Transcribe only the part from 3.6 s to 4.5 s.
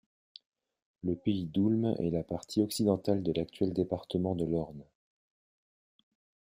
département de